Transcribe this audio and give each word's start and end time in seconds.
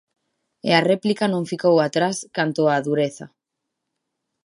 E 0.67 0.69
a 0.79 0.85
réplica 0.91 1.25
non 1.33 1.49
ficou 1.51 1.75
atrás 1.79 2.17
canto 2.37 2.61
á 2.71 2.73
dureza. 2.87 3.25